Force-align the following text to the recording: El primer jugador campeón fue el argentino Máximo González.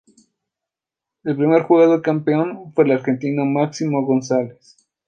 El 1.23 1.35
primer 1.35 1.61
jugador 1.61 2.01
campeón 2.01 2.73
fue 2.73 2.85
el 2.85 2.93
argentino 2.93 3.45
Máximo 3.45 4.03
González. 4.03 4.75